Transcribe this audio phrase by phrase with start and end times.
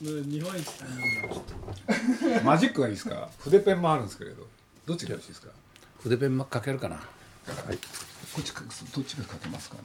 [0.00, 0.66] 日本一
[2.42, 3.28] マジックがいいですか？
[3.38, 4.46] 筆ペンもあるんですけれど。
[4.86, 5.48] どっちがよろしいですか？
[6.02, 6.96] 筆ペンも書けるかな。
[6.96, 7.04] はい。
[8.32, 8.62] こっちか
[8.94, 9.82] どっちが書けますかね？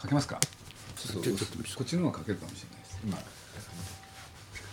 [0.00, 0.38] 書けますか？
[0.96, 1.36] ちょっとこ
[1.82, 3.00] っちの方が書けるかもしれないです。
[3.02, 3.16] 今。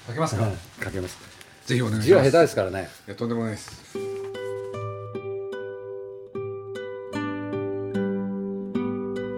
[0.08, 0.52] 書けますか、
[0.84, 1.18] 書けます。
[1.66, 2.90] ぜひお願いし字は下ます手ですからね。
[3.08, 3.98] いやとんでもないです。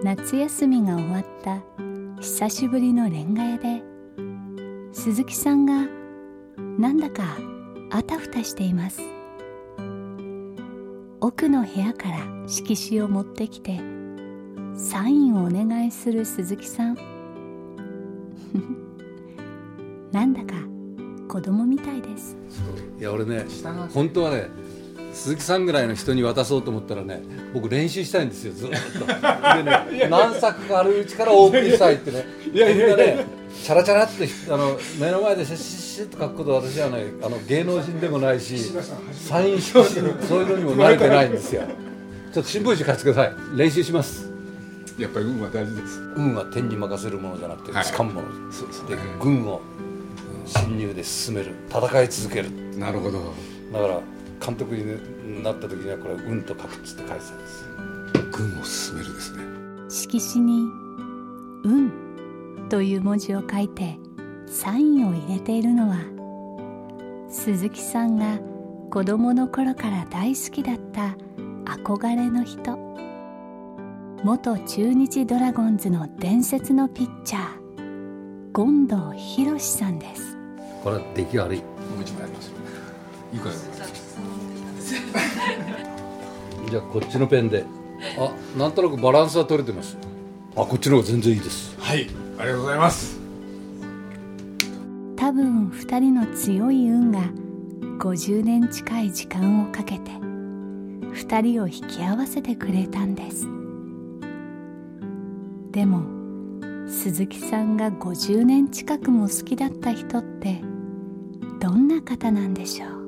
[0.02, 1.62] 夏休みが終わった
[2.20, 3.88] 久しぶりのレンガ屋で
[5.02, 5.86] 鈴木さんが
[6.78, 7.38] なんだか
[7.90, 9.00] あたふたしています。
[11.22, 13.80] 奥の部屋から色紙を持ってきて
[14.76, 16.98] サインをお願いする鈴木さん。
[20.12, 20.54] なんだか
[21.28, 22.36] 子供みたいです。
[22.98, 24.48] いや俺ね下が本当はね
[25.14, 27.22] 鈴木さんぐらいの人に渡そうと思ったらね
[27.54, 29.06] 僕練習したいんですよずっと。
[29.06, 29.14] で
[29.62, 32.26] ね 何作かあるうちからお送りしたいってね。
[32.52, 38.58] いやいやねチャラチャラってあの目の前でシャッシャッシャッと書くこと私はねあの芸能人でもないし
[39.12, 41.62] サイン色紙そういうのにも慣れてないんですよ。
[42.32, 43.34] ちょっと新聞紙貸してください。
[43.56, 44.30] 練習します。
[44.98, 46.00] やっぱり運は大事です。
[46.16, 47.84] 運は天に任せるものじゃなくてはい。
[47.84, 49.60] 掴むもの、そうですで軍を
[50.46, 51.54] 侵入で進める。
[51.68, 52.50] 戦い続ける。
[52.78, 53.34] なるほど。
[53.72, 54.00] だから
[54.44, 57.64] 監督になった時にはこれ「運と書く」っつって書いてたんです。
[58.32, 59.42] 軍を進めるですね。
[59.88, 60.62] 色紙に
[61.64, 61.92] 「運」
[62.70, 63.98] という文字を書いて
[64.46, 65.98] サインを入れているのは
[67.28, 68.38] 鈴木さんが
[68.90, 71.16] 子供の頃から大好きだった
[71.64, 72.78] 憧れの人。
[74.24, 77.42] 元中日ドラゴンズの伝説のピッチャー
[78.54, 80.36] 権藤博さんです。
[80.82, 81.58] これは出来悪い。
[81.58, 81.64] も
[81.98, 82.56] う一枚ありますよ。
[83.32, 83.54] いいかよ
[86.68, 87.64] じゃあこっちのペンで。
[88.18, 89.96] あなんとなくバランスは取れてます
[90.62, 91.76] あこっちの方が全然いいです。
[91.78, 93.18] はいありがとうございます。
[95.16, 97.20] 多分2人の強い運が
[97.98, 103.46] 50年近い時間をかけて2人を引き合わせてくれたんです。
[105.72, 106.02] でも
[106.88, 110.60] 鈴木さんが50年近くも好きだった人って
[111.60, 112.99] どんな方なんでしょう？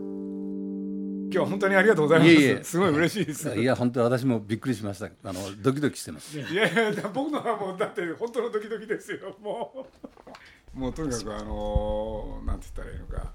[1.33, 2.31] 今日は本当にありがとうございます。
[2.31, 2.63] いえいえ。
[2.65, 3.49] すごい嬉しいです。
[3.57, 6.39] いや本当私もびっくりしましたあのドキドキしてます。
[6.39, 9.87] いやいや僕のはもうだって本当のドキドキですよも
[10.77, 10.79] う。
[10.79, 13.33] もうとにかくあのーなんて言ったらいいのか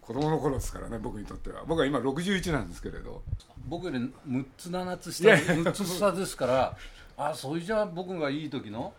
[0.00, 1.64] 子供の頃ですからね僕にとっては。
[1.66, 3.22] 僕は今61なんですけれど。
[3.66, 5.54] 僕より6つ7つ下いやいや。
[5.54, 6.76] 6つ下ですから
[7.16, 8.92] あそれじゃあ僕がいい時の？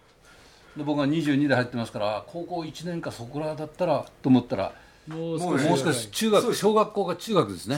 [0.77, 4.71] で僕が22で入ってますから高校1年かそこらだったらと思ったら
[5.07, 7.77] もうもうね少しもう少し中学小学校が中学ですね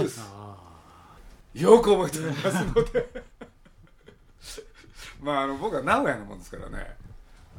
[1.54, 3.12] よく覚えておりますので。
[5.22, 6.96] まああの僕は名古屋のもんですからね。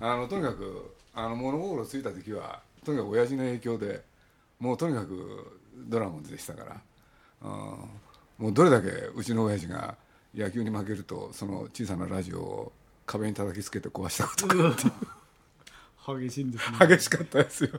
[0.01, 4.03] あのとにかくあの物心ついた時はとにかく親父の影響で
[4.59, 6.81] もうとにかくドラゴンズでしたから、
[7.43, 9.97] うん、もうどれだけうちの親父が
[10.35, 12.73] 野球に負けるとその小さなラジオを
[13.07, 14.55] 壁に叩きつけて壊したことか
[16.19, 16.79] 激しいんですね。
[16.89, 17.71] 激しかったですよ。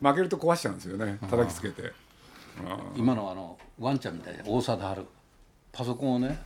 [0.00, 1.18] 負けると壊しちゃうんですよね。
[1.28, 1.92] 叩きつけて。
[2.96, 5.06] 今のあのワンちゃんみたいな大貞治
[5.76, 6.38] パソコンをね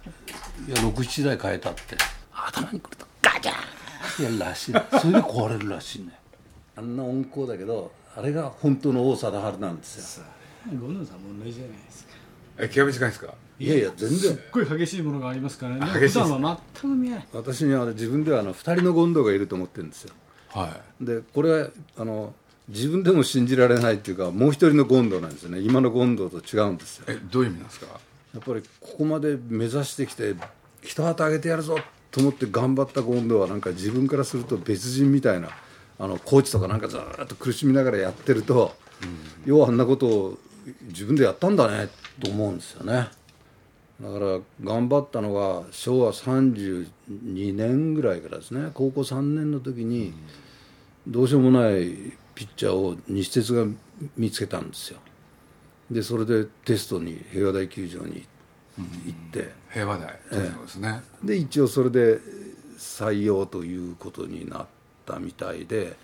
[0.67, 1.81] いや67台変えたって。
[2.33, 3.59] 頭にくるとガチャーン。
[3.59, 4.73] ってやるらしい。
[4.73, 6.19] それで壊れるらしいね。
[6.77, 10.25] あんな温厚だけどあれが本当の大貞治なんですよ。
[10.81, 12.13] ゴンドさんも同じじゃないですか。
[12.59, 13.35] え極め近いですか？
[13.59, 14.19] いやいや全然。
[14.19, 15.81] すっごい激しいものがありますからね。
[15.87, 16.19] 激しいです。
[16.21, 17.27] 普段は全く見えない。
[17.33, 20.15] 私にはあれ自分ではあの2人の権藤がいると思ってるんですよ。
[20.49, 21.05] はい。
[21.05, 21.69] でこれは
[21.99, 22.35] あの
[22.69, 25.61] 自分でも信じられないっていうかもう一人の権藤なんですよね。
[25.61, 27.05] 今の権藤と違うんですよ。
[27.09, 27.87] えどういう意味なんですか？
[28.35, 30.35] やっぱりここまで目指してきて
[30.83, 31.79] 一旗あげてやるぞ
[32.11, 35.49] と思って頑張った権藤はなんか自分からすると別人みたいな
[35.99, 38.75] あのコーチとかなんかずーっと苦しみながらやってると、
[39.45, 40.39] ようあんなことを
[40.89, 41.89] 自分でやったんだね
[42.23, 43.09] と思うんですよね。
[44.01, 46.87] だから頑張ったのが昭和32
[47.55, 48.71] 年ぐらいからですね。
[48.73, 50.15] 高校3年の時に
[51.07, 53.67] どうしようもないピッチャーを西鉄が
[54.17, 54.99] 見つけたんですよ
[55.91, 58.27] でそれでテストに平和大球場に
[59.07, 60.19] 行って、平和台。
[60.31, 62.19] 当時のですね、で一応それで
[62.79, 64.67] 採用ということになっ
[65.05, 65.97] たみたいで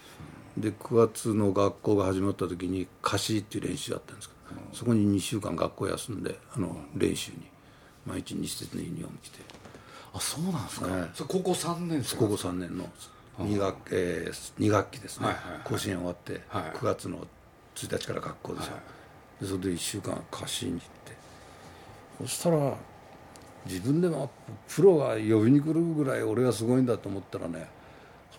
[0.56, 7.38] で9月の学校が始まった時に歌詞っていう練習だったんですけど、そこに2週間学校休んであの練習に
[8.04, 9.38] 毎日日節のユニフォーム着て。
[10.16, 12.88] あそうなんですか、はいそれ高校3年生高校3年の
[13.38, 15.28] 2学,、えー二学期ですね、
[15.64, 16.62] 甲子園終わって、はい。
[16.74, 17.26] 9月の
[17.74, 18.76] 1日から学校ですよ、
[19.40, 20.86] でそれで1週間歌詞に行って。
[22.22, 22.74] そしたら
[23.66, 24.30] 自分でも
[24.68, 27.68] プロが呼びに来るぐらい俺がすごいんだと思ったらねやっ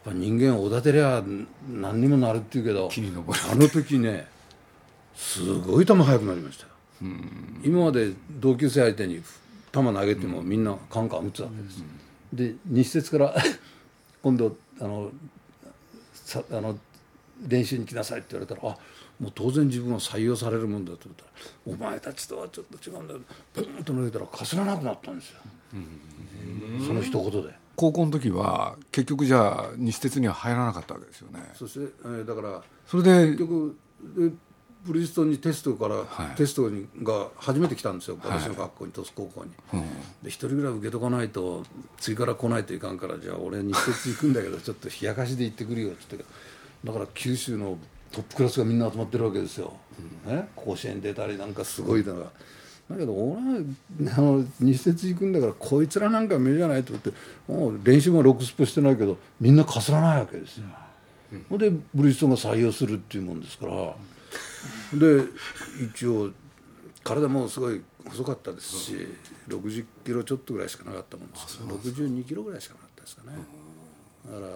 [0.03, 1.23] ぱ人間おだてりゃ
[1.69, 2.89] 何にもなるって言うけど
[3.51, 4.27] あの時ね
[5.15, 6.69] すごい球速くなりましたよ。
[7.63, 9.21] 今まで同級生相手に
[9.71, 11.83] 球投げてもみんなカンカン打つわけです、
[12.33, 13.35] で日節から
[14.23, 15.11] 今度あの
[16.13, 16.77] さあの
[17.47, 18.77] 練習に来なさいって言われたらあ
[19.19, 21.29] もう当然自分は採用されるもんだと思ったら
[21.65, 23.19] お前たちとはちょっと違うんだよ。
[23.53, 25.39] ポンと投げたらかすらなくなったんですよ。
[26.85, 27.53] その一言で。
[27.75, 31.39] 高校の時は結局じゃあ西鉄には入らなかったわけですよね。
[31.53, 33.77] そして、えーだからそれで結局
[34.15, 34.31] で
[34.85, 36.35] ブリヂストンにテストから、はい。
[36.35, 38.17] テストにが初めて来たんですよ。
[38.23, 39.51] 私の学校に鳥栖高校に、
[40.23, 41.63] で一人ぐらい受けとかないと
[41.99, 46.27] 次から来ないといかんからじゃあ俺日鉄行くんだけどちょっと冷やかしで行ってくるよって言って
[46.83, 47.77] だから九州の
[48.11, 49.73] トップクラスがみんな集まってるわけですよ、
[50.25, 52.31] ね、甲子園出たりなんかすごいだから。
[52.89, 53.41] だけど俺は
[54.17, 57.11] あの日鉄行くんだからこいつらなんか目じゃないと思って
[57.47, 60.63] もう練習もロックスポしてないけどみんなかすらないわけですよ、
[61.49, 61.57] ほん。
[61.57, 63.93] でブリヂストンが採用するっていうもんですから。
[64.93, 65.23] で
[65.93, 66.31] 一応
[67.03, 69.07] 体もすごい細かったですし
[69.49, 71.75] 60キロちょっとぐらいしかなかったもんですから。
[71.75, 73.37] 62キロぐらいしかなかったですかね。
[74.31, 74.51] だから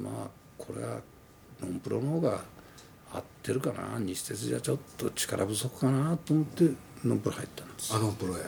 [0.00, 1.00] まあこれは
[1.60, 2.40] ノンプロの方が
[3.14, 3.98] 合ってるかな？
[3.98, 6.64] 日鉄じゃちょっと力不足かなと思って
[7.04, 7.94] ノンプロ入ったんです。
[7.94, 8.40] あノンプロへ、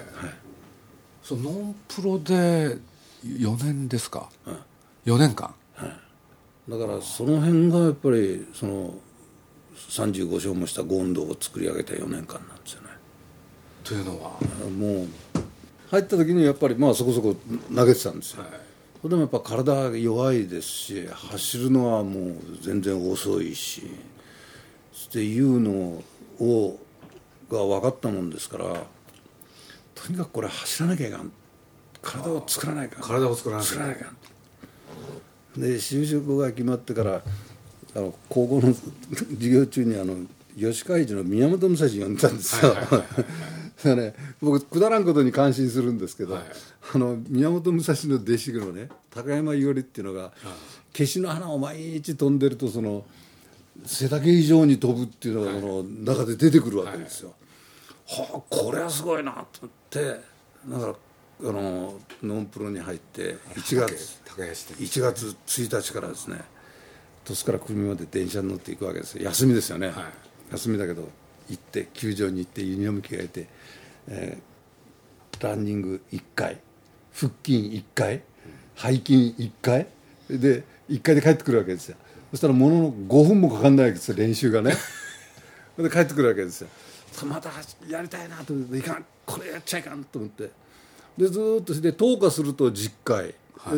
[1.22, 2.76] そうノンプロで
[3.24, 4.28] 4年ですか、
[5.04, 5.54] 4年間？
[6.68, 8.94] だからその辺がやっぱりその
[9.88, 12.88] 35勝もした権藤を作り上げた4年間なんですよね。
[13.84, 14.30] というのは、
[14.76, 15.08] もう
[15.90, 17.36] 入った時にやっぱりまあそこそこ
[17.72, 19.08] 投げてたんですよ、はい。
[19.08, 23.82] でもやっぱ体が弱いですし走るのはもう全然遅いし
[25.04, 26.02] っていうの
[26.40, 26.81] を
[27.50, 28.64] が分かったもんですから
[29.94, 31.32] とにかくこれ走らなきゃいかん。
[32.02, 33.02] 体を作らないかん。
[33.02, 34.10] 体を作らなきゃ作らないか
[35.56, 35.60] ん。
[35.60, 37.22] で就職が決まってから
[37.94, 38.75] あの高校の
[39.34, 40.16] 授業中にあの
[40.58, 42.75] 吉川一の宮本武蔵呼んでたんですよ。
[43.94, 46.44] ね、僕くだらんことに感心するんですけど、はい
[46.94, 50.32] あの宮本武蔵の弟子のね高山伊織っていうのが
[50.92, 53.04] 消しの花を毎日飛んでるとその
[53.84, 57.34] 背丈以上に飛ぶっていうのがその中で出てくるわけですよ。
[58.08, 60.20] はあこれはすごいなと思って
[60.69, 60.94] だから
[61.49, 66.40] あのノンプロに入って1月高安で1月1日からですね
[67.25, 69.25] 鳥栖から久留米まで電車に乗っていくわけですよ。
[69.25, 69.95] 休みですよね、はい。
[70.52, 71.09] 休みだけど
[71.49, 73.49] 行って球場に行ってユニフォーム着替えて、
[74.09, 74.56] えー
[75.40, 76.59] ランニング1回
[77.12, 78.23] 腹筋1回
[78.76, 79.87] 背筋1回
[80.28, 81.97] で1回で帰ってくるわけですよ
[82.30, 84.75] そしたらものの5分もかかんないわけですよ練習がね。
[85.78, 86.68] で帰ってくるわけですよ。
[87.25, 87.50] また
[87.88, 90.50] やりたいなと思っていかんこれやっちゃいかんと思って。
[91.16, 93.35] でずーっとして10日すると10回、で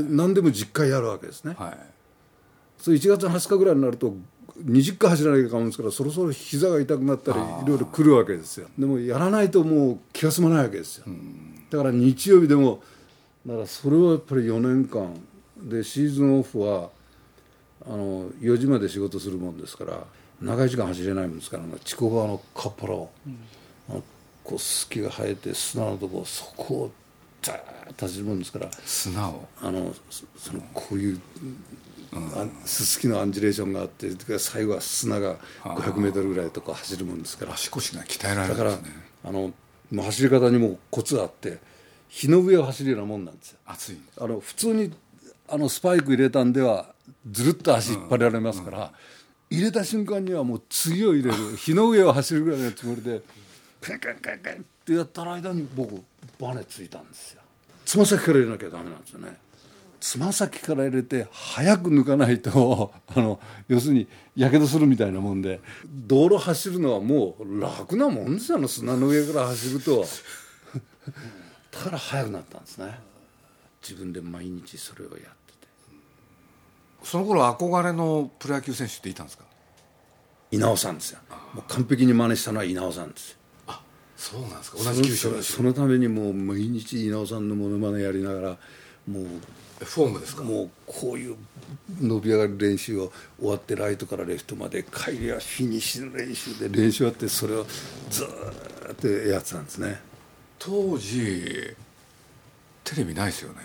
[0.08, 1.78] 何でも10回やるわけですね、はい。
[2.78, 4.14] そう1月の20日ぐらいになると
[4.64, 8.66] 20回走らなきゃいけないんですからそろそろ膝が痛くなったりいろいろ来るわけですよ。
[8.76, 11.04] でもやらないともう気が済まないわけですよ、
[11.70, 12.82] だから日曜日でも
[13.46, 15.14] だからそれはやっぱり4年間。
[15.60, 16.90] でシーズンオフは
[17.88, 20.04] あの4時まで仕事するもんですから
[20.42, 23.10] 長い時間走れないもんですから筑後川のカッパラを、
[23.88, 24.02] あの
[24.44, 26.90] こう隙が生えて砂のとこそこを
[27.42, 29.48] ザーッと走るもんですから砂を？
[29.62, 31.20] あのそそのこういう、
[32.12, 37.54] あすすきのアンジュレーションがあってで最後は砂が500メートルぐらいとか走るもんですから。
[37.54, 39.52] 足腰が鍛えられだからるんですねあの
[40.02, 41.58] 走り方にもコツがあって
[42.08, 43.58] 日の上を走るようなもんなんですよ。
[43.66, 43.98] 熱い。
[44.18, 44.92] あの普通に
[45.48, 46.94] あのスパイク入れたんでは
[47.30, 48.92] ずるっと足引っ張られますから、
[49.50, 53.22] 入れた瞬間にはもう次を入れる 日の上を走るぐらいのつもりで
[53.80, 56.02] クンクンクンクンってやった間に僕
[56.38, 57.42] バネついたんですよ。
[57.84, 59.36] つま先から入れなきゃダメなんですよね。
[60.00, 65.60] つま先から入れて早く抜かないと あの要するにやけどするみたいなもんで
[66.06, 70.06] 道路走るのはもう楽なもんですよ砂の上から走ると。
[71.72, 72.98] だから速くなったんですね。
[73.82, 75.36] 自分で毎日それをやっ
[77.08, 79.44] その頃憧れのプロ野球選手っていたんですか？
[80.50, 81.20] 稲尾さんですよ。
[81.54, 83.38] もう完璧に真似したのは稲尾さんですよ。
[84.14, 84.78] そうなんですか。
[84.84, 85.50] 同じ九州だし。
[85.50, 88.48] そのためにもう毎日稲尾さんのモノマネやりながら
[89.06, 89.24] もう
[89.82, 90.44] フォームですか？
[90.44, 91.36] もうこういう
[91.98, 93.10] 伸び上がる練習を
[93.40, 97.64] 終わってライトからレフトまで帰りはフィニッシュの練習で練習終わってそれを
[98.10, 99.98] ずーっとやってたんですね。
[100.58, 101.74] 当時
[102.84, 103.60] テレビないですよね。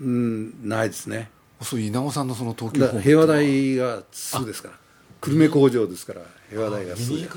[0.00, 1.28] うんないですね
[1.62, 4.74] そう稲尾さんのその東京平和台がすぐですから。
[5.20, 7.28] 久留米工場ですから平和台がすね。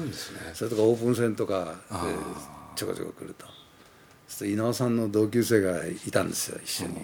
[0.54, 1.98] それとかオープン戦とかで
[2.76, 3.46] ちょこちょこ来ると。
[4.28, 6.96] そ稲尾さんの同級生がいたんですよ一緒に。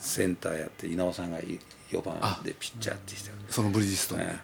[0.00, 4.18] センターやって稲尾さんが4番でピッチャーってしてそのブリヂストン。
[4.18, 4.40] ね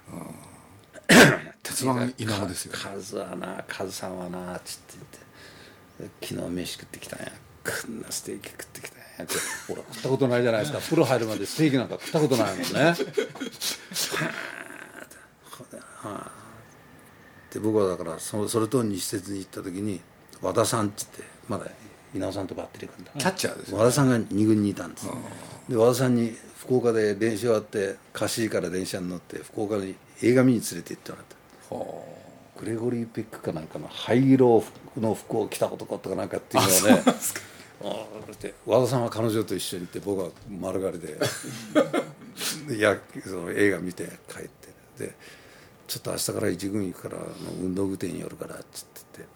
[1.63, 4.95] 鉄腕稲尾ですよカズはなカズさんはなっつって
[5.99, 6.27] 言って。
[6.27, 7.33] 昨日飯食ってきたんや。
[7.65, 9.35] こんなステーキ食ってきたって
[9.69, 10.79] 俺食ったことないじゃないですか。
[10.81, 12.95] プロ入るまでステーキなんか食ったことないもんね。
[16.01, 16.31] はあ
[17.53, 20.01] で僕はだからそそれと西鉄に行った時に
[20.43, 21.67] 和田さんっつってまだ
[22.15, 23.13] 稲尾さんとバッテリー組んだ。
[23.19, 25.09] キャッチャーですよ和田さんが2軍にいたんです。
[25.69, 31.37] で和田さんに福岡で練習終わって貸しから電車に乗って福岡に映画見に連れて行ってもらった。
[31.69, 32.05] ほ
[32.59, 34.65] グレゴリー・ペックかなんかの灰色
[35.01, 37.05] の服を着た男とかなんかっていうのをね
[37.83, 41.19] ああで和田さんは彼女と一緒に行って僕は丸刈りで。
[42.69, 44.69] でやその映画見て帰って。
[44.99, 45.15] で
[45.87, 47.17] ちょっと明日から一軍行くから
[47.63, 49.33] 運動具店に寄るからっつって言って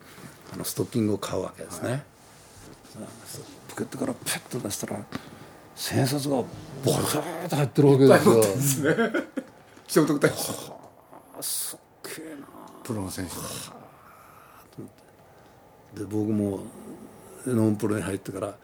[0.52, 2.04] あのストッキングを買うわけですね、
[2.96, 5.02] あそうポケットからペッと出したら
[5.74, 6.46] 千円札がボ
[6.84, 8.92] ローッと入ってるわけですよ。
[8.92, 9.26] う
[9.88, 10.72] 聖徳太子。
[11.38, 11.78] あすっ
[12.16, 12.46] げえな。
[12.84, 13.40] プロの選手だ
[15.94, 16.60] で僕も
[17.46, 18.54] ノンプロに入ってから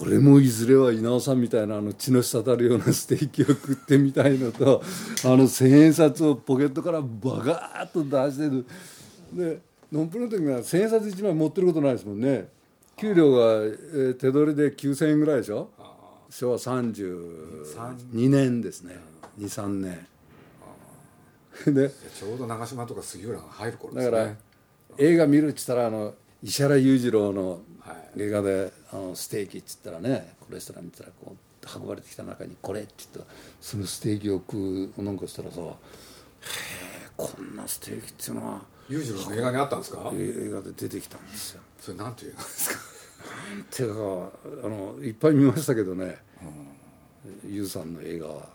[0.00, 4.82] 俺もいずれは稲尾さんみたいなあの血の滴るようなステーキを食ってみたいのと
[5.24, 8.66] あの千円札をポケットからバガーッと出してる
[9.32, 9.60] で
[9.92, 12.48] ノンプロの時には千円札1枚持ってることないですもんね。
[12.96, 15.68] 給料が、えー手取りで9000円ぐらいでしょ？
[16.30, 18.96] 昭和32年ですね。
[19.38, 20.06] 23年。
[21.66, 24.36] でちょうど長嶋とか杉浦が入る頃でだから、すね
[24.98, 27.60] 映画見るっつったらあの石原裕次郎の
[28.14, 33.24] はい映画で、あのステーキっつったらねレストラン見たらこう運ばれてきた中に「これ」って言ったら
[33.60, 40.10] そのステーキを食うなんかしたらさ「へえこんなステーキっていうのは裕次郎の映画にあったんですか？
[40.14, 42.80] 映画で出てきたんですよ」それなんていう映画ですか？
[43.70, 44.00] ていうか
[44.64, 46.18] あのいっぱい見ましたけどね、
[47.46, 48.48] ユウさんの映画は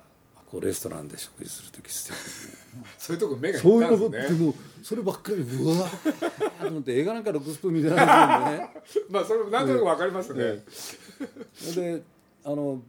[0.51, 4.39] こうレストランで食事する時ステーキそういうとこ目がいそういうのったんですね。
[4.39, 9.09] でもそればっかりうわーと思って映画なんか6スプーン見てないですよね。
[9.11, 10.63] まあそれもなんとなくわかりますね。
[11.75, 12.01] で
[12.43, 12.81] あの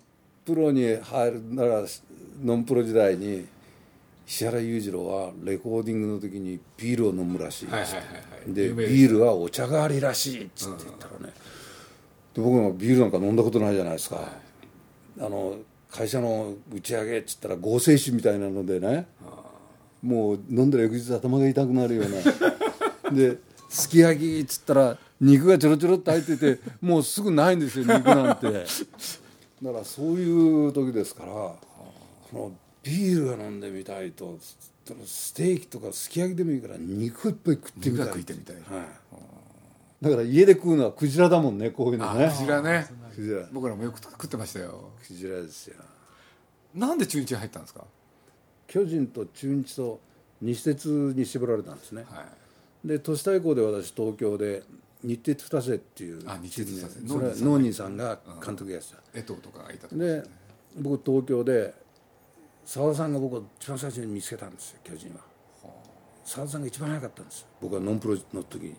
[0.47, 1.85] プロに入るなら
[2.43, 3.47] ノンプロ時代に
[4.27, 8.11] 石原裕次郎はレコーディングの時にビールを飲むらしいっつって、はいはいはいは
[8.49, 8.55] い。
[8.55, 11.35] でビールはお茶代わりらしいっつって言ったらね、
[12.33, 14.33] で僕もビールなんか飲んだことないじゃないですか、
[15.19, 15.59] あの
[15.91, 19.07] 会社の打ち上げっつったら合成酒みたいなのでね
[20.03, 23.13] もう飲んだら翌日頭が痛くなるような。
[23.13, 28.47] ですき焼きっつったら肉がちょろちょろっと入っててもうすぐないんですよ肉なんて。
[29.63, 31.55] だからそういう時ですから
[32.31, 34.39] そのビールが飲んでみたいと
[35.05, 38.07] ステーキとかすき焼きでもいいから肉いっぱい食ってみたい。
[38.07, 38.57] 肉が食いてみたい。
[38.57, 38.65] はい、
[40.01, 42.87] だから家で食うのはクジラだもんねこういうのあねクジラね
[43.21, 43.47] クジラ。
[43.53, 44.91] 僕らもよく食ってましたよ。
[45.07, 45.77] クジラですよ。
[46.75, 47.85] なんで中日に入ったんですか？
[48.67, 50.01] 巨人と中日と
[50.41, 52.25] 西鉄に絞られたんですね、は
[52.85, 52.89] い。
[52.89, 54.63] で都市対抗で私東京で
[55.03, 60.23] 日鉄二瀬っていうあ日鉄二瀬チームでそれはノーニーさんが監督やってた、江藤とかがいたとで
[60.79, 61.75] 僕東京で
[62.65, 65.21] 澤田さんが僕を一番最初に見つけたんですよ巨人は。
[66.25, 67.47] 澤田さんが一番早かったんですよ。
[67.61, 68.71] 僕はノンプロの時に。
[68.71, 68.77] で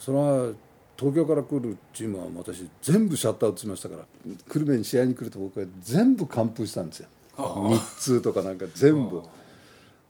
[0.00, 0.54] その
[0.96, 4.04] 東京から来るチームは私全部シャットアウトしましたから
[4.48, 7.08] 久留米に試合に来ると僕は全部完封したんですよ。
[7.36, 9.22] 日通とかなんか全部。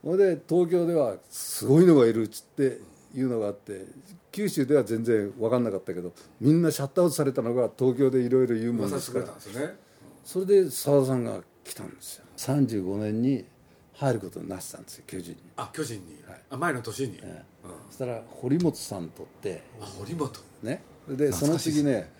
[0.05, 2.79] それで東京ではすごいのがいるっつって
[3.15, 3.87] いうのがあって
[4.33, 9.27] 九州では全然分かんなかったけどみんなシャットアウトされたのが東京でいろいろ言うもんですから
[10.25, 12.25] それで澤田さんが来たんですよ。
[12.37, 13.47] 35年に
[13.95, 16.19] 入ることになってたんですよ巨人に、あ巨人に。
[16.51, 17.21] あ前の年に
[17.89, 20.31] そしたら堀本さんとってあ堀本。
[20.63, 20.83] ね。
[21.09, 22.13] でその次ね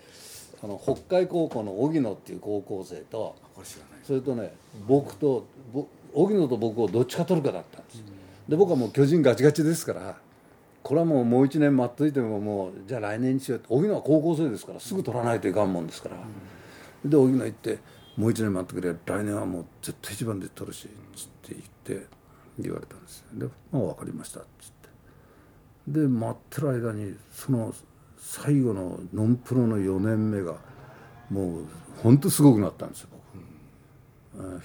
[0.63, 3.99] あの北海高校の荻野っていう高校生とこれ知らない。
[4.05, 4.55] それとね
[4.87, 8.03] 僕とぼ荻野と僕をどっちか取るかだったんです。
[8.49, 10.17] で僕はもう巨人ガチガチですから
[10.83, 16.17] これはもうもう1年待っといてももうじゃあ来年にしようって荻野は高校生ですからすぐ取らないといかんもんですから、
[17.05, 17.79] で荻野行って
[18.17, 21.55] 「もう1年待ってくれ来年はもう絶対一番で取るし」つって
[21.87, 22.07] 言って
[22.59, 23.27] 言われたんですよ。
[23.35, 24.74] で「まあ分かりました」っつって
[25.87, 27.73] で待ってる間にその
[28.19, 30.55] 最後のノンプロの4年目が
[31.31, 31.67] もう
[32.03, 33.23] 本当すごくなったんですよ僕、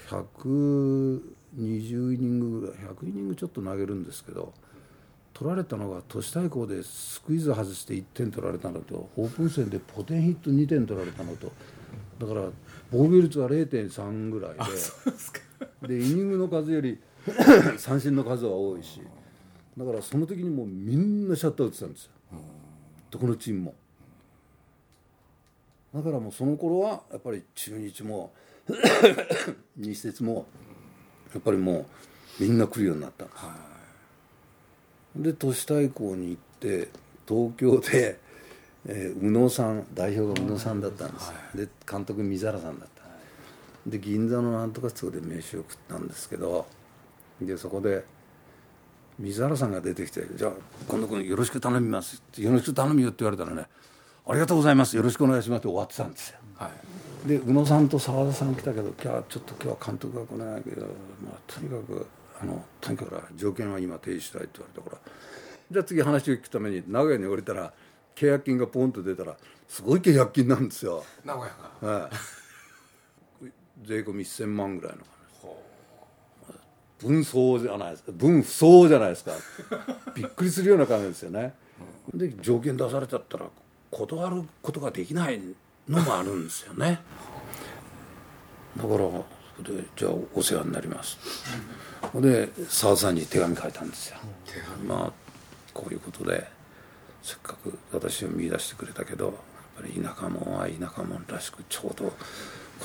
[0.08, 4.52] 120イニングぐらい100イニングちょっと投げるんですけど
[5.34, 11.52] 取られたのが都市対抗でスクイズ外して1点取られたのとオープン戦でポテンヒット2点取られたのと
[12.18, 12.48] だから
[12.90, 14.50] 防御率は0.3ぐらい
[15.88, 16.98] ででイニングの数より
[17.78, 19.00] 三振の数は多いし
[19.76, 22.10] だからその時にもうみんなシャッター打ってたんですよ。
[23.10, 23.74] どこのチームも。
[25.94, 28.32] だからもうその頃はやっぱり中日も
[29.76, 30.46] 日節も
[31.32, 31.86] やっぱりも
[32.40, 33.24] うみんな来るようになった。
[33.24, 33.40] んです、
[35.16, 36.88] で都市対抗に行って
[37.26, 38.18] 東京で、
[38.86, 43.02] えー宇野さん代表が宇野さんだったんです、で監督水原さんだった、
[43.90, 46.66] で銀座のなんとか町で飯を食ったんですけど
[47.40, 48.04] でそこで
[49.20, 50.52] 水原さんが出てきて「じゃあ
[50.88, 53.66] 今度君よろしく頼みます」って「よろしく頼むよ」って言われたらね
[54.26, 54.96] 「ありがとうございます。
[54.96, 56.38] よろしくお願いします」って終わってたんですよ。
[56.56, 56.70] は
[57.24, 57.28] い。
[57.28, 60.86] で宇野さんと澤田さん来たけど今日はちょっと今日は監督が来ないけど、
[61.22, 62.06] まあ、とにかく
[62.40, 65.12] あのとにかく条件は今提示したいって言われたから。
[65.70, 67.72] じゃあ次話を聞くために名古屋に降りたら
[68.16, 69.36] 契約金がポンと出たら
[69.68, 71.46] すごい契約金なんですよ、名古
[71.82, 72.00] 屋が。
[72.00, 73.46] はい、
[73.86, 75.04] 税込み1000万ぐらいの
[77.00, 78.12] 分相じゃないですか。
[78.12, 79.32] 分不相じゃないですか。
[80.14, 81.54] びっくりするような感じですよね。
[82.14, 83.46] で条件出されちゃったら
[83.90, 85.40] 断ることができない
[85.88, 87.00] のもあるんですよね。
[88.76, 88.98] だから
[89.64, 91.18] でじゃあお世話になります。
[92.14, 94.16] で澤さんに手紙書いたんですよ。
[94.86, 95.12] まあ
[95.72, 96.46] こういうことで
[97.22, 99.34] せっかく私を見出してくれたけどやっ
[99.76, 102.14] ぱり田舎者は田舎者らしくちょうどこ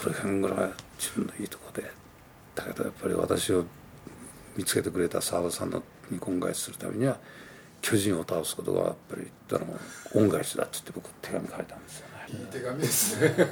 [0.08, 1.84] れ辺ぐらい自分のいいとこで。
[2.56, 3.66] だけどやっぱり私を
[4.56, 7.18] 見つけてくれた澤さんのに恩返しするためには
[7.82, 9.78] 巨人を倒すことがやっぱり言ったらも
[10.14, 12.14] う恩返しだって言って僕手紙書いたんですよね。
[12.30, 13.48] いい手紙ですね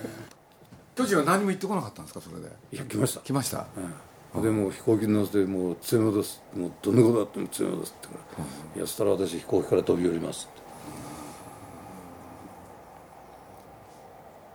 [0.95, 2.49] 巨人は何も言ってこなかったんですかそれで？
[2.71, 3.21] いや来ました。
[3.21, 3.67] 来ました
[4.41, 6.41] でもう飛行機に乗せてもう連れ戻す。
[6.55, 10.63] もうどんなことだっても連れ戻すってから「いやそしたら私飛行機から飛び降ります」って。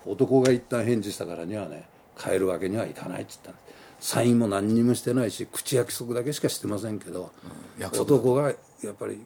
[0.06, 7.32] 男が一旦返事したからにはね帰るわけにはいかないって言ったんですサインも何にもしてないし口約束だけしかしてませんけど、
[7.78, 8.16] 約束。
[8.16, 8.54] 男がや
[8.92, 9.24] っぱり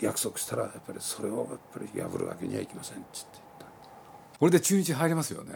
[0.00, 3.30] 約束したらやっぱりそれをやっぱり破るわけにはいきませんって言って。
[3.58, 5.54] 言ったこれで中日入りますよね。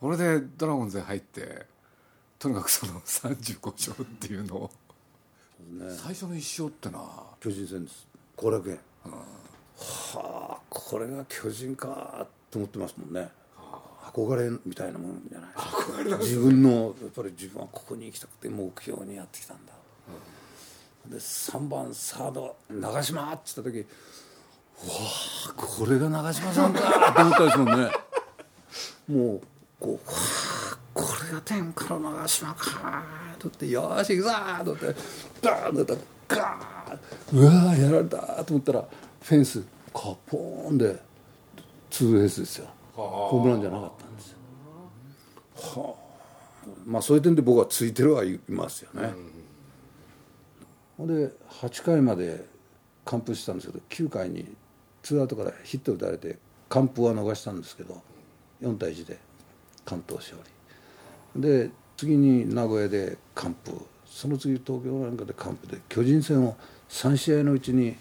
[0.00, 1.66] これでドラゴンズに入って
[2.38, 4.70] とにかくその35勝っていうのを
[5.96, 8.06] 最初の1勝ってのは巨人戦です。
[8.36, 13.28] 後楽園、はあこれが巨人かと思ってますもんね
[14.14, 16.04] 憧れみたいなもんじゃない？
[16.04, 19.72] ですか自分のやっぱり自分はここに行きたくて目標にやってきたんだ、
[21.08, 24.94] で3番サード長嶋って言った時うわ
[25.50, 27.90] あこれが長嶋さんかと思ったですもんね。
[29.08, 29.40] もう
[29.80, 33.02] こううわあこれが天下の長嶋か
[33.38, 34.86] とってよーし行くぞーと思って
[35.42, 35.98] バーンとやっ
[36.28, 38.84] たらガーンうわーやられたと思ったら
[39.22, 40.96] フェンスカポーンで
[41.90, 44.38] ツーベースですよホームランじゃなかったんですよ。
[45.82, 46.68] はあ。
[46.86, 49.12] まあそういう点で僕はついてるはいますよね、
[50.96, 51.30] ほんで
[51.60, 52.44] 8回まで
[53.04, 54.46] 完封したんですけど9回に
[55.02, 58.00] ツーアウトからヒット打たれて完封は逃したんですけど
[58.62, 59.18] 4対1で
[59.84, 60.38] 関東勝
[61.34, 61.42] 利。
[61.42, 63.72] で次に名古屋で完封。
[64.06, 66.56] その次東京なんかで完封で巨人戦を
[66.88, 67.96] 3試合のうちに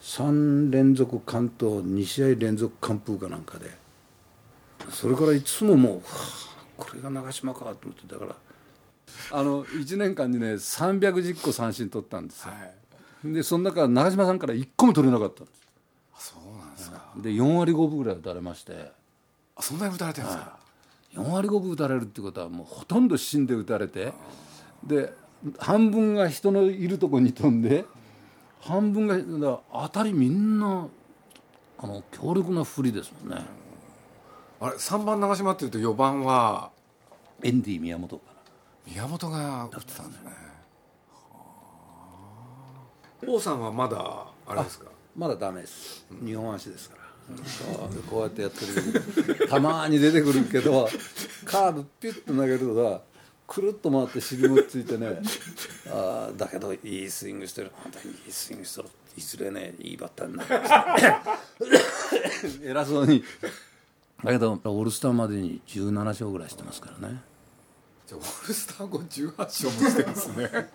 [0.00, 3.70] 3連続完投2試合連続完封かなんかで
[4.90, 6.00] それからいつももうは
[6.78, 8.36] あこれが長嶋かと思ってだから
[9.32, 12.58] あの1年間にね310個三振取ったんですよ、は
[13.24, 13.32] い。
[13.32, 15.62] でその中長嶋さんから1個も取れなかったんです。
[16.14, 17.12] あそうなんですか。
[17.16, 18.92] で4割5分ぐらい打たれまして。
[19.56, 20.58] あそんなに打たれてるんですか
[21.14, 24.12] ？4割5分打たれるってことはもうほとんど芯で打たれて
[24.84, 25.12] で
[25.58, 27.84] 半分が人のいるとこに飛んで
[28.60, 30.86] 半分が当たりみんな
[31.78, 33.42] あの強力な振りですもんね
[34.60, 36.70] あれ3番長嶋っていうと4番は？
[37.42, 38.22] エンディ宮本か
[38.86, 40.30] 宮本が打ってたんですね。
[43.26, 44.86] 王さんはまだあれですか？
[44.86, 46.04] なまだダメです。
[46.24, 47.02] 日本足ですから。
[48.10, 50.88] こうやってやってるけどたまに出てくるけど
[51.44, 53.02] カーブピュッと投げるとさ
[53.46, 55.18] くるっと回って尻もついてね
[55.90, 57.70] あーだけどいいスイングしてる。
[57.84, 58.88] 本当にいいスイングしてる。
[59.16, 60.62] いずれねいいバッターになる
[62.70, 63.22] 偉そうに
[64.24, 67.20] だけどオールスターまでに17勝ぐらいしてますからね。
[68.06, 70.70] じゃあオールスター後18勝もしてるんですね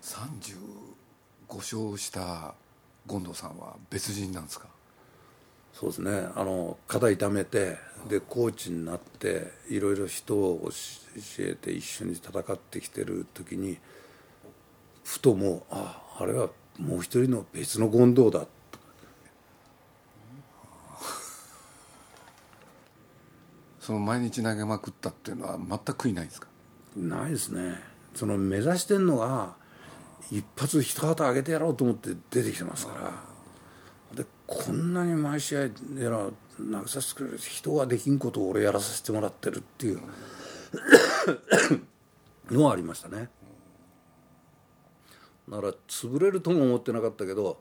[0.02, 2.54] 35勝した
[3.08, 4.68] 権藤さんは別人なんですか？
[5.72, 6.28] そうですね。
[6.36, 7.76] あの肩痛めて
[8.08, 10.70] でコーチになっていろいろ人を教
[11.40, 13.78] えて一緒に戦ってきてる時に
[15.04, 18.46] ふともうああれはもう一人の別の権藤だ
[23.90, 26.46] その毎日投げまくったっていうのは全くいないですか？
[26.96, 27.74] ないですね。
[28.14, 29.56] その目指してんのが
[30.30, 32.94] 一発一旗上げてやろうと思って出てきてますか
[34.14, 34.22] ら。
[34.22, 35.68] でこんなに毎試合や
[36.08, 40.00] ら投げさせてくれる人ができんことを俺やらさせてもらってるっていう
[42.52, 43.28] のはありましたね。
[45.48, 47.60] だから潰れるとも思ってなかったけど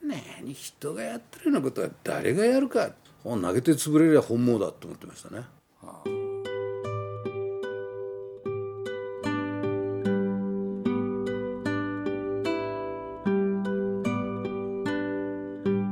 [0.00, 5.44] 何人がやってるようなことは誰がやるか投げて潰れりゃ本望だと思ってましたね。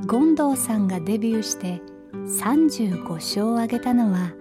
[0.09, 4.33] 権藤さんがデビューして35勝を挙げたのは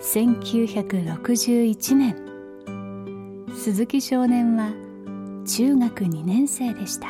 [0.00, 2.16] 1961年。
[3.54, 4.72] 鈴木少年は
[5.46, 7.08] 中学2年生でした。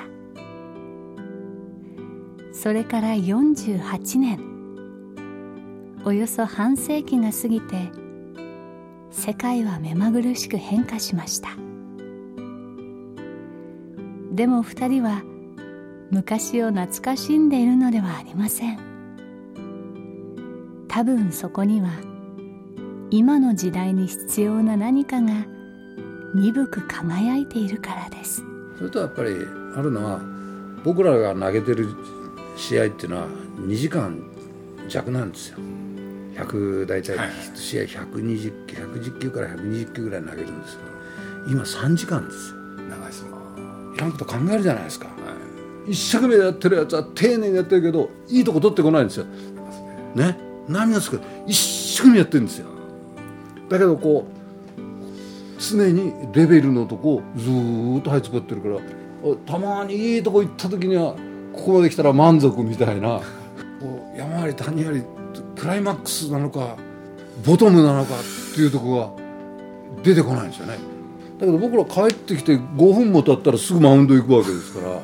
[2.53, 4.51] それから48年。
[6.04, 7.92] およそ半世紀が過ぎて
[9.10, 11.50] 世界は目まぐるしく変化しました。
[14.32, 15.22] でも二人は
[16.10, 18.78] 昔を懐かしんでいるのではありません。
[20.88, 21.90] 多分そこには
[23.10, 25.46] 今の時代に必要な何かが
[26.34, 28.42] 鈍く輝いているからです。
[28.76, 29.30] それとやっぱり
[29.76, 30.20] あるのは
[30.82, 31.86] 僕らが投げてる
[32.56, 34.20] 試合っていうのは2時間
[34.88, 35.58] 弱なんですよ。
[36.44, 40.78] 100大体1試合120球110球から120球ぐらい投げるんです
[41.48, 42.57] 今3時間ですよ。
[42.88, 43.31] 長いっすな
[43.96, 45.09] いらんこと考えるじゃないですか、
[45.87, 49.26] 一生懸命やってるやつは丁寧にやってるけどいいとこ取ってこないんですよ。
[50.14, 50.38] ね？
[50.68, 51.59] 何がですか一
[51.96, 52.66] 生懸命やってるんですよ。
[53.68, 58.78] だけどこう常にレベルのとこずーっと這いつくってるから
[59.46, 61.14] たまにいいとこ行った時には
[61.52, 63.20] ここまで来たら満足みたいな。
[63.81, 65.02] こう山あり谷あり
[65.62, 66.77] クライマックスなのか
[67.46, 68.98] ボトムなのかっていうとこ
[69.96, 70.77] が出てこないんですよね。
[71.38, 75.01] だけど僕ら帰ってきて5分も経ったらすぐマウンド行くわけですから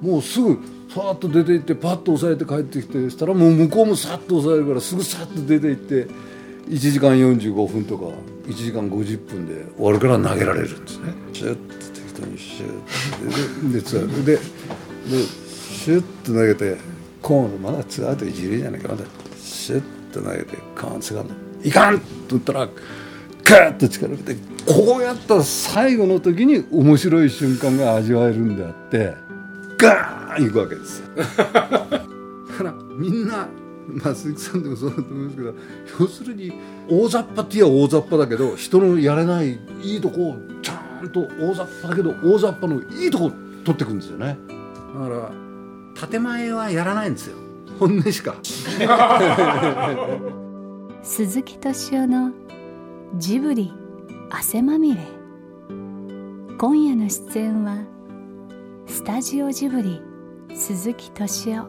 [0.00, 6.06] もうすぐさーっと出て行ってパッと押さえて帰ってきてしたらもう向こうもさっと押さえるからすぐさっと出て行って
[6.68, 8.04] 1時間45分とか
[8.46, 11.12] 1時間50分で終わるから投げられるんですね。
[11.32, 16.76] シュッと適当にシュッででツアウトででシュッと投げて
[17.20, 19.04] コーンまだツーアウト一塁じゃないかまだ
[19.64, 21.30] シュッと投げてコーンセカン
[21.62, 22.68] いかんと言ったら
[23.42, 29.14] ガーッと力入れてこうやった最後の時に面白い瞬間が味わえるんであって
[29.78, 31.06] ガーンいくわけですよ。
[31.16, 33.48] だからみんな
[33.88, 35.54] まあ鈴木さんでもそうだと思いますけど
[36.00, 36.52] 要するに
[36.90, 43.32] 大雑把って言えば大雑把だけど人のやれないいいとこをちゃんと大雑把だけど大雑把のいいとこ
[43.64, 44.36] 取ってくんですよね。
[44.94, 47.43] だから建前はやらないんですよ。
[47.78, 48.36] 本音しか。
[51.02, 52.32] 鈴木敏夫の
[53.16, 53.72] ジブリ
[54.30, 55.00] 汗まみれ。
[56.58, 57.78] 今夜の出演は
[58.86, 60.00] スタジオジブリ
[60.54, 61.66] 鈴木敏夫。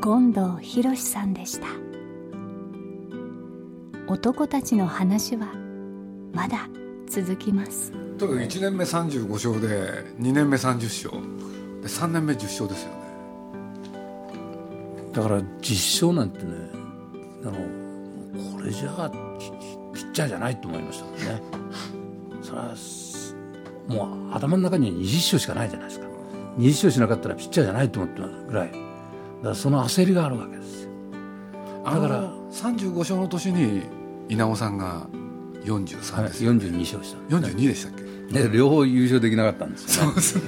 [0.00, 1.66] 権藤博さんでした。
[4.06, 5.48] 男たちの話は
[6.32, 6.68] まだ
[7.08, 7.92] 続きます。
[8.16, 11.10] とにかく1年目35勝で2年目30勝
[11.82, 12.92] で3年目10勝ですよ。
[12.92, 12.97] ね
[15.12, 16.52] だから実証なんてね
[17.42, 17.52] あの
[18.56, 19.10] これじゃあ
[19.92, 21.42] ピッチャーじゃないと思いましたもんね。
[22.42, 22.74] それは
[23.88, 26.06] もう頭の中には20勝しかないじゃないですか。
[26.58, 28.70] 20勝しなかったらピッチャーじゃないと思ってぐらい。
[28.70, 28.80] だか
[29.42, 30.90] らその焦りがあるわけですよ。
[31.84, 33.82] だから35勝の年に
[34.28, 35.06] 稲尾さんが
[35.64, 37.36] 43はいですよ、42勝した。
[37.36, 38.08] 42でしたっけ？
[38.42, 40.40] で両方優勝できなかったんですよ、ね、鈴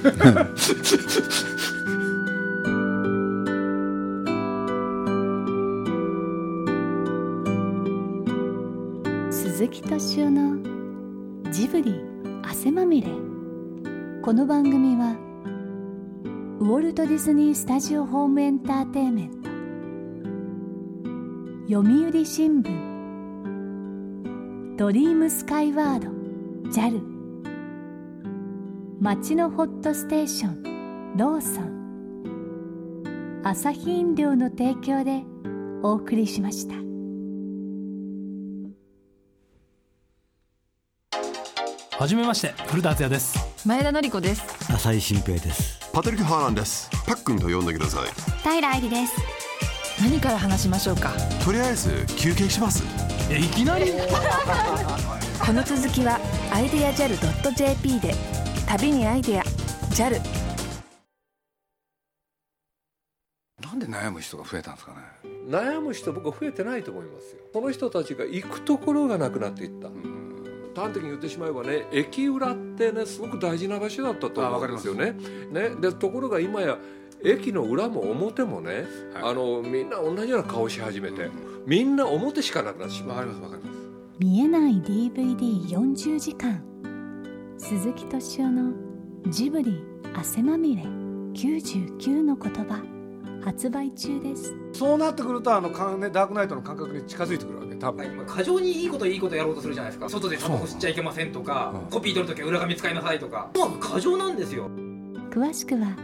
[14.31, 15.17] この番組は
[16.61, 19.31] ウォルト・ディズニー・スタジオ・ホーム・エンターテインメン
[21.67, 26.07] ト読売新聞ドリームスカイワード
[26.69, 27.01] JAL
[29.01, 35.25] 町のホットステーションローソンアサヒ飲料の提供で
[35.83, 36.90] お送りしました。
[42.01, 43.37] はじめまして古田敦也です。
[43.63, 44.41] 前田典子です。
[44.73, 45.79] 浅井新平です。
[45.93, 46.89] パトリック・ハーランです。
[47.05, 48.09] パックンと呼んでください。
[48.41, 49.13] 平愛理です。
[50.01, 51.13] 何から話しましょうか？
[51.45, 52.81] とりあえず休憩します。
[53.31, 53.91] えいきなり。
[55.45, 56.19] この続きは
[56.51, 58.15] アイデア JAL.jp で。
[58.67, 59.43] 旅にアイデア
[59.91, 60.19] JAL
[63.63, 64.97] なんで悩む人が増えたんですかね？
[65.47, 67.41] 悩む人僕は増えてないと思いますよ。
[67.53, 69.89] その人たちが行くところがなくなっていった
[70.75, 75.15] 端的に言ってしまえばね駅裏ってねすごく大事な場所だったと思うんですよね。
[75.51, 75.69] ね。
[75.79, 76.77] でところが今や
[77.23, 79.31] 駅の裏も表もね、はい。
[79.31, 81.29] あのみんな同じような顔し始めて、
[81.65, 83.17] みんな表しかなくなってしまう。
[83.17, 83.79] わかりますわかります。
[84.19, 86.63] 見えない DVD40 時間。
[87.57, 88.73] 鈴木敏夫の
[89.27, 89.83] ジブリ
[90.15, 92.83] 汗まみれ99の言葉。
[93.43, 94.55] 発売中です。
[94.73, 100.07] そうなってくるとあのかねダークナイトの感覚に近づいてくるわけ多分、今過剰にいいこといいことやろうとするじゃないですか。
[100.07, 101.89] 外でタバコ吸っちゃいけませんとか、うん。
[101.89, 103.49] コピー取るときは裏紙使いなさいとか。
[103.55, 104.69] もう過剰なんですよ。
[105.31, 105.97] 詳しくは